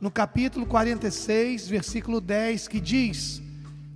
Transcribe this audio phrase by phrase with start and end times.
[0.00, 3.42] no capítulo 46, versículo 10, que diz: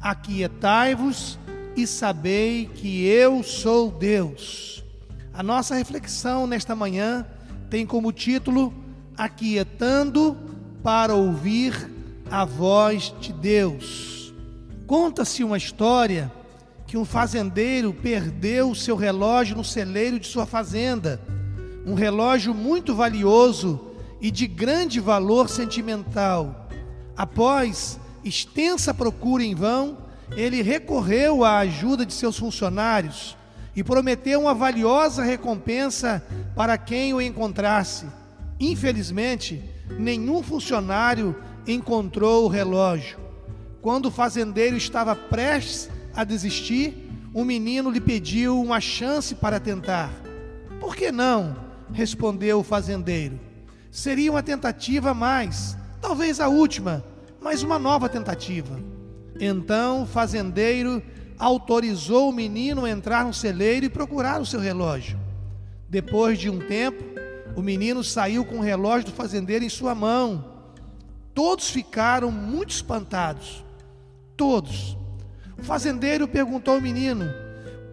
[0.00, 1.38] Aquietai-vos
[1.76, 4.84] e sabei que eu sou Deus.
[5.32, 7.26] A nossa reflexão nesta manhã
[7.70, 8.72] tem como título
[9.16, 10.36] Aquietando
[10.82, 11.90] para ouvir
[12.30, 14.32] a voz de Deus.
[14.86, 16.32] Conta-se uma história
[16.86, 21.20] que um fazendeiro perdeu o seu relógio no celeiro de sua fazenda,
[21.84, 23.87] um relógio muito valioso
[24.20, 26.68] e de grande valor sentimental.
[27.16, 29.98] Após extensa procura em vão,
[30.36, 33.36] ele recorreu à ajuda de seus funcionários
[33.74, 36.22] e prometeu uma valiosa recompensa
[36.54, 38.06] para quem o encontrasse.
[38.60, 39.62] Infelizmente,
[39.98, 43.18] nenhum funcionário encontrou o relógio.
[43.80, 50.10] Quando o fazendeiro estava prestes a desistir, o menino lhe pediu uma chance para tentar.
[50.80, 51.68] Por que não?
[51.92, 53.47] respondeu o fazendeiro.
[53.90, 57.04] Seria uma tentativa mais, talvez a última,
[57.40, 58.78] mas uma nova tentativa.
[59.40, 61.02] Então o fazendeiro
[61.38, 65.18] autorizou o menino a entrar no celeiro e procurar o seu relógio.
[65.88, 67.02] Depois de um tempo,
[67.56, 70.44] o menino saiu com o relógio do fazendeiro em sua mão.
[71.34, 73.64] Todos ficaram muito espantados.
[74.36, 74.96] Todos.
[75.56, 77.24] O fazendeiro perguntou ao menino: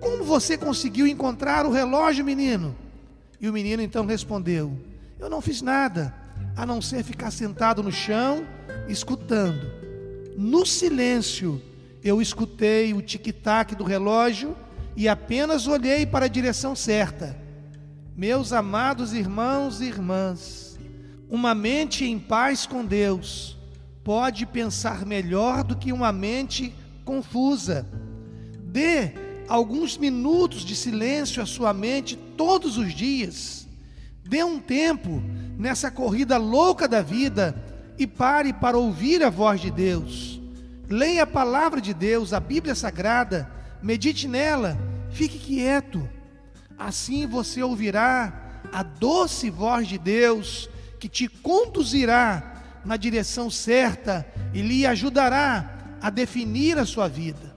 [0.00, 2.74] Como você conseguiu encontrar o relógio, menino?
[3.40, 4.76] E o menino então respondeu:
[5.24, 6.14] Eu não fiz nada,
[6.54, 8.46] a não ser ficar sentado no chão,
[8.86, 9.72] escutando.
[10.36, 11.62] No silêncio,
[12.02, 14.54] eu escutei o tic-tac do relógio
[14.94, 17.34] e apenas olhei para a direção certa.
[18.14, 20.78] Meus amados irmãos e irmãs,
[21.30, 23.56] uma mente em paz com Deus
[24.04, 27.86] pode pensar melhor do que uma mente confusa.
[28.62, 29.12] Dê
[29.48, 33.64] alguns minutos de silêncio à sua mente todos os dias.
[34.24, 35.22] Dê um tempo
[35.58, 37.54] nessa corrida louca da vida
[37.98, 40.40] e pare para ouvir a voz de Deus.
[40.88, 43.50] Leia a palavra de Deus, a Bíblia Sagrada,
[43.82, 44.78] medite nela,
[45.10, 46.08] fique quieto.
[46.76, 50.68] Assim você ouvirá a doce voz de Deus
[50.98, 57.56] que te conduzirá na direção certa e lhe ajudará a definir a sua vida.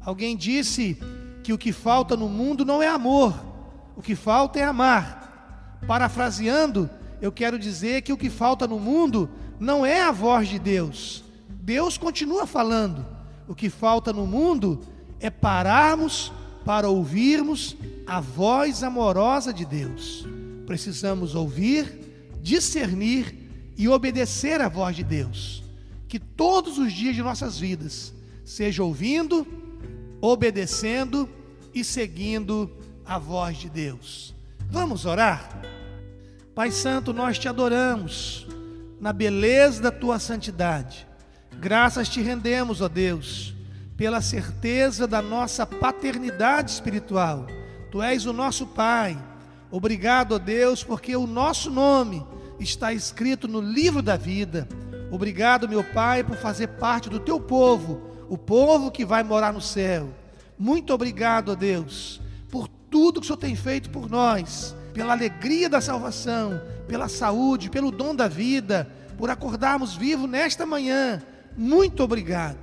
[0.00, 0.98] Alguém disse
[1.42, 3.34] que o que falta no mundo não é amor,
[3.96, 5.19] o que falta é amar.
[5.86, 6.88] Parafraseando,
[7.20, 11.24] eu quero dizer que o que falta no mundo não é a voz de Deus.
[11.48, 13.06] Deus continua falando.
[13.46, 14.80] O que falta no mundo
[15.18, 16.32] é pararmos
[16.64, 17.76] para ouvirmos
[18.06, 20.26] a voz amorosa de Deus.
[20.66, 25.62] Precisamos ouvir, discernir e obedecer à voz de Deus.
[26.08, 28.14] Que todos os dias de nossas vidas
[28.44, 29.46] seja ouvindo,
[30.20, 31.28] obedecendo
[31.74, 32.70] e seguindo
[33.04, 34.34] a voz de Deus.
[34.70, 35.69] Vamos orar?
[36.60, 38.46] Pai Santo, nós te adoramos
[39.00, 41.08] na beleza da tua santidade.
[41.58, 43.54] Graças te rendemos, ó Deus,
[43.96, 47.46] pela certeza da nossa paternidade espiritual.
[47.90, 49.18] Tu és o nosso Pai.
[49.70, 52.26] Obrigado, ó Deus, porque o nosso nome
[52.58, 54.68] está escrito no livro da vida.
[55.10, 59.62] Obrigado, meu Pai, por fazer parte do teu povo, o povo que vai morar no
[59.62, 60.10] céu.
[60.58, 65.68] Muito obrigado, ó Deus, por tudo que o Senhor tem feito por nós, pela alegria
[65.68, 71.22] da salvação, pela saúde, pelo dom da vida, por acordarmos vivos nesta manhã.
[71.56, 72.58] Muito obrigado.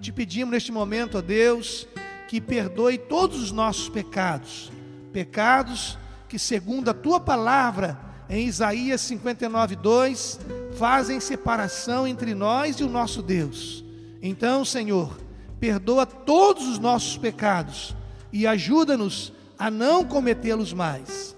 [0.00, 1.86] Te pedimos neste momento, ó Deus,
[2.28, 4.72] que perdoe todos os nossos pecados,
[5.12, 5.98] pecados
[6.28, 7.98] que, segundo a tua palavra,
[8.28, 10.40] em Isaías 59, 2,
[10.78, 13.84] fazem separação entre nós e o nosso Deus.
[14.22, 15.18] Então, Senhor,
[15.58, 17.94] perdoa todos os nossos pecados
[18.32, 21.29] e ajuda-nos a não cometê-los mais.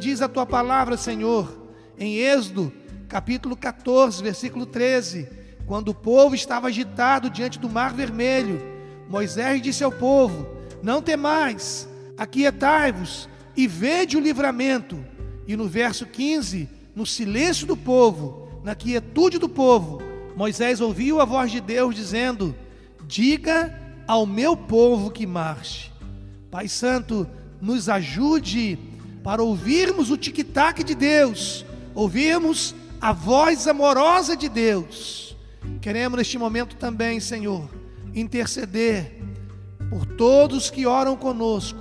[0.00, 1.68] Diz a tua palavra, Senhor,
[1.98, 2.72] em Êxodo,
[3.06, 5.28] capítulo 14, versículo 13,
[5.66, 8.62] quando o povo estava agitado diante do mar vermelho,
[9.10, 10.48] Moisés disse ao povo:
[10.82, 11.86] Não temais,
[12.16, 15.04] aquietai-vos e vede o livramento
[15.46, 16.66] e no verso 15,
[16.96, 20.00] no silêncio do povo, na quietude do povo,
[20.34, 22.56] Moisés ouviu a voz de Deus dizendo:
[23.06, 25.92] Diga ao meu povo que marche.
[26.50, 27.28] Pai Santo,
[27.60, 28.78] nos ajude
[29.22, 31.64] para ouvirmos o tic-tac de Deus,
[31.94, 35.30] ouvirmos a voz amorosa de Deus
[35.80, 37.68] Queremos neste momento também, Senhor,
[38.14, 39.18] interceder
[39.88, 41.80] por todos que oram conosco,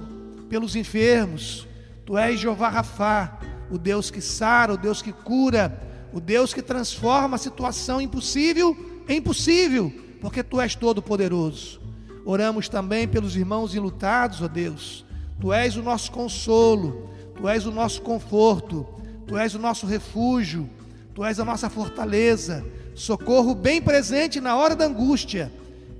[0.50, 1.68] pelos enfermos.
[2.06, 3.39] Tu és Jeová Rafá,
[3.69, 5.81] o Deus que sara, o Deus que cura,
[6.12, 11.80] o Deus que transforma a situação impossível em possível, porque tu és todo poderoso.
[12.25, 15.06] Oramos também pelos irmãos enlutados, ó Deus.
[15.39, 17.09] Tu és o nosso consolo,
[17.39, 18.86] tu és o nosso conforto,
[19.25, 20.69] tu és o nosso refúgio,
[21.15, 25.50] tu és a nossa fortaleza, socorro bem presente na hora da angústia.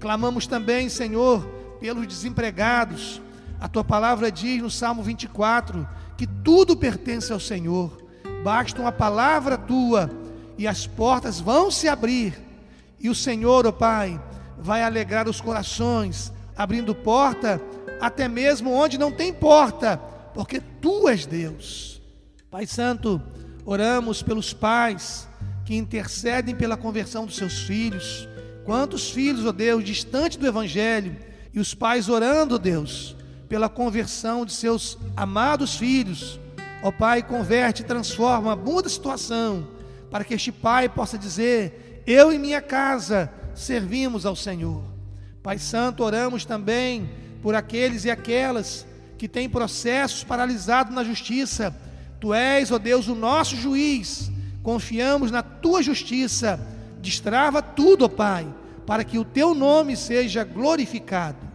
[0.02, 1.48] Clamamos também, Senhor,
[1.80, 3.22] pelos desempregados.
[3.58, 5.88] A tua palavra diz no Salmo 24
[6.18, 7.98] que tudo pertence ao Senhor.
[8.44, 10.12] Basta uma palavra tua
[10.58, 12.38] e as portas vão se abrir.
[13.00, 14.22] E o Senhor, ó oh Pai,
[14.58, 17.62] vai alegrar os corações, abrindo porta
[18.02, 20.02] até mesmo onde não tem porta,
[20.34, 22.02] porque tu és Deus.
[22.50, 23.22] Pai Santo,
[23.66, 25.28] oramos pelos pais
[25.66, 28.28] que intercedem pela conversão dos seus filhos.
[28.66, 31.16] Quantos filhos, ó oh Deus, distante do Evangelho,
[31.54, 33.16] e os pais orando, oh Deus,
[33.48, 36.40] pela conversão de seus amados filhos.
[36.82, 39.68] Ó Pai, converte, transforma, muda a situação,
[40.10, 44.84] para que este pai possa dizer: Eu e minha casa servimos ao Senhor.
[45.44, 47.10] Pai Santo, oramos também
[47.42, 48.86] por aqueles e aquelas
[49.20, 51.76] que têm processos paralisados na justiça.
[52.20, 54.32] Tu és, ó Deus, o nosso juiz.
[54.64, 56.60] Confiamos na tua justiça.
[57.00, 58.48] Destrava tudo, ó Pai,
[58.88, 61.48] para que o teu nome seja glorificado.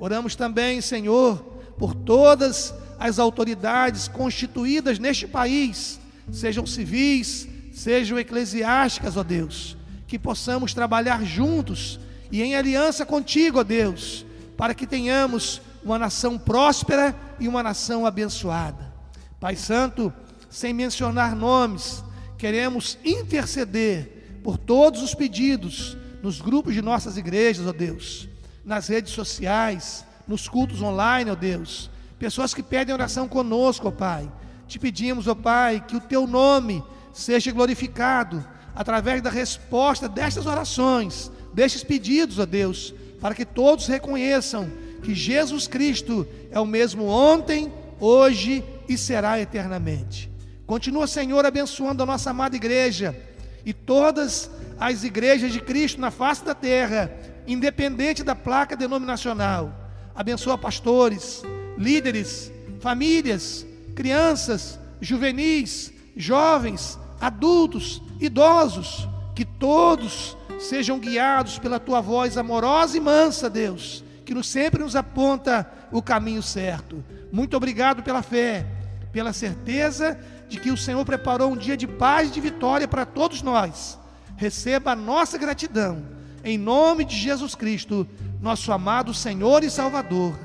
[0.00, 1.36] Oramos também, Senhor,
[1.76, 6.00] por todas as autoridades constituídas neste país,
[6.32, 9.76] sejam civis, sejam eclesiásticas, ó Deus
[10.08, 12.00] que possamos trabalhar juntos
[12.32, 14.24] e em aliança contigo, ó Deus,
[14.56, 18.92] para que tenhamos uma nação próspera e uma nação abençoada.
[19.40, 20.12] Pai Santo,
[20.50, 22.02] sem mencionar nomes,
[22.36, 28.28] queremos interceder por todos os pedidos nos grupos de nossas igrejas, ó Deus,
[28.64, 31.90] nas redes sociais, nos cultos online, ó Deus.
[32.18, 34.30] Pessoas que pedem oração conosco, ó Pai.
[34.66, 36.82] Te pedimos, ó Pai, que o teu nome
[37.12, 44.70] seja glorificado através da resposta destas orações, destes pedidos a Deus, para que todos reconheçam
[45.02, 50.30] que Jesus Cristo é o mesmo ontem, hoje e será eternamente.
[50.66, 53.16] Continua, Senhor, abençoando a nossa amada igreja
[53.64, 57.12] e todas as igrejas de Cristo na face da terra,
[57.46, 59.72] independente da placa denominacional.
[60.14, 61.42] Abençoa pastores,
[61.76, 72.96] líderes, famílias, crianças, juvenis, jovens, adultos, idosos, que todos sejam guiados pela tua voz amorosa
[72.96, 77.02] e mansa, Deus, que nos, sempre nos aponta o caminho certo.
[77.32, 78.66] Muito obrigado pela fé,
[79.10, 80.20] pela certeza
[80.50, 83.98] de que o Senhor preparou um dia de paz e de vitória para todos nós.
[84.36, 86.02] Receba a nossa gratidão,
[86.44, 88.06] em nome de Jesus Cristo,
[88.38, 90.38] nosso amado Senhor e Salvador.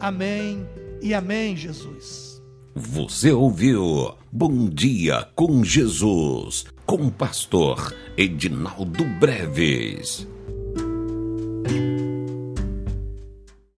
[0.00, 0.68] Amém
[1.00, 2.42] e amém, Jesus.
[2.74, 10.26] Você ouviu Bom Dia com Jesus, com o pastor Edinaldo Breves.